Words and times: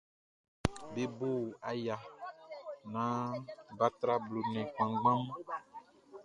Be 0.93 1.03
bo 1.17 1.31
aya 1.69 1.95
naan 2.93 3.29
bʼa 3.77 3.87
tra 3.99 4.13
blo 4.25 4.39
nnɛn 4.45 4.67
kanngan 4.75 5.19
mun. 5.25 5.39